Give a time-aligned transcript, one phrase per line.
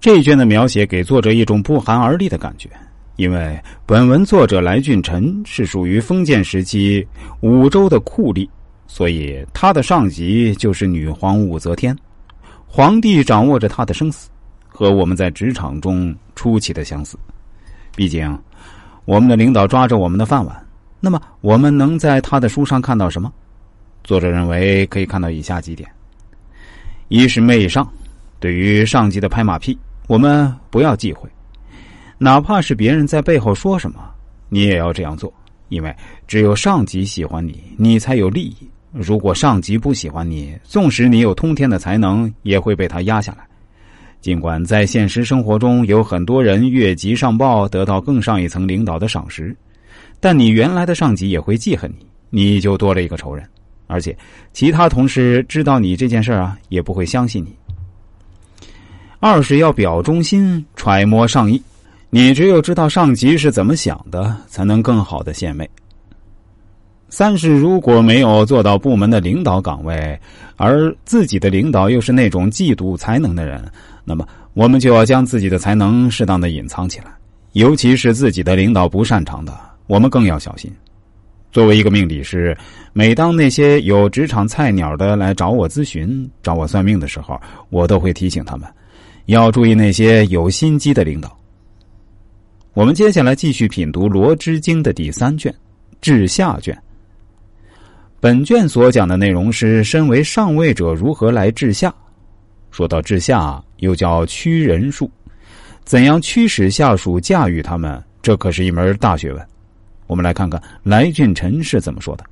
[0.00, 2.70] 这一卷的描写给作者一种不寒而栗的感觉，
[3.16, 7.06] 因为本文作者来俊臣是属于封建时期
[7.42, 8.48] 武周的酷吏，
[8.86, 11.94] 所以他的上级就是女皇武则天，
[12.66, 14.30] 皇帝掌握着他的生死，
[14.66, 17.18] 和我们在职场中出奇的相似。
[17.94, 18.38] 毕竟，
[19.04, 20.66] 我们的领导抓着我们的饭碗，
[20.98, 23.30] 那么我们能在他的书上看到什么？
[24.02, 25.86] 作者认为可以看到以下几点：
[27.08, 27.86] 一是媚上，
[28.38, 29.78] 对于上级的拍马屁。
[30.10, 31.30] 我们不要忌讳，
[32.18, 34.00] 哪怕是别人在背后说什么，
[34.48, 35.32] 你也要这样做，
[35.68, 35.96] 因为
[36.26, 38.68] 只有上级喜欢你，你才有利益。
[38.90, 43.46] 如果上级不喜欢你，纵使你有通天的才能，也会被他压下来。
[44.20, 49.56] 尽管在现实生活中有很多人越级上报，得到更上一层领导的赏识，
[50.18, 51.88] 但你原来的上级也会记恨
[52.30, 53.48] 你，你就多了一个仇人，
[53.86, 54.18] 而且
[54.52, 57.54] 其他同事知道你这件事啊，也不会相信你。
[59.22, 61.62] 二是要表忠心，揣摩上意。
[62.08, 65.68] 你只有知道上级是怎么想的，才能更好的献媚。
[67.10, 70.18] 三是如果没有做到部门的领导岗位，
[70.56, 73.62] 而自己的领导又是那种嫉妒才能的人，
[74.06, 77.12] 那么我们就要将自己的才能适当的隐藏起来。
[77.52, 79.52] 尤其是自己的领导不擅长的，
[79.86, 80.72] 我们更要小心。
[81.52, 82.56] 作为一个命理师，
[82.94, 88.66] 每当那些有职场菜鸟的来找我咨询、找我算命的时候，我都会提醒他们。
[89.30, 91.36] 要注意那些有心机的领导。
[92.72, 95.52] 我们接下来继续品读《罗织经》的第三卷
[96.00, 96.74] 《治下卷》。
[98.18, 101.94] 本卷所讲的内容是身为上位者如何来治下。
[102.70, 105.10] 说到治下，又叫驱人术，
[105.84, 109.46] 怎样驱使下属驾驭他们，这可是一门大学问。
[110.06, 112.24] 我们来看看来俊臣是怎么说的。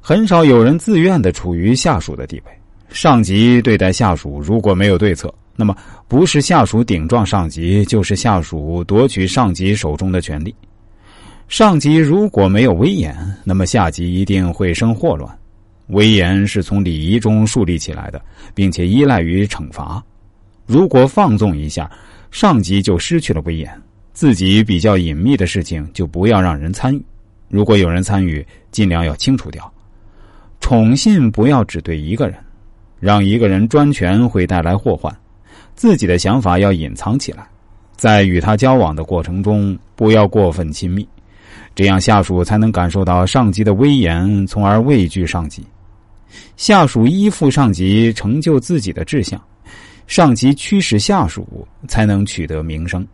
[0.00, 2.52] 很少有人自愿的处于下属的地位，
[2.90, 5.32] 上级对待下属如果没有对策。
[5.56, 5.76] 那么，
[6.08, 10.54] 不是下属顶撞上级，就是下属夺取上级手中的权利。
[11.46, 15.38] 上级如果没有威严，那么下级一定会生祸乱。
[15.88, 18.20] 威严是从礼仪中树立起来的，
[18.54, 20.02] 并且依赖于惩罚。
[20.66, 21.90] 如果放纵一下，
[22.30, 23.70] 上级就失去了威严。
[24.14, 27.04] 自己比较隐秘的事情就不要让人参与，
[27.48, 29.70] 如果有人参与，尽量要清除掉。
[30.60, 32.38] 宠信不要只对一个人，
[32.98, 35.14] 让一个人专权会带来祸患。
[35.74, 37.46] 自己的想法要隐藏起来，
[37.96, 41.06] 在与他交往的过程中，不要过分亲密，
[41.74, 45.64] 这样下属才能感受到上级的威严，从而畏惧上级。
[46.56, 49.38] 下属依附上级，成就自己的志向；
[50.06, 53.06] 上级驱使下属，才能取得名声。